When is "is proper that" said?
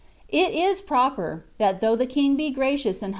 0.55-1.79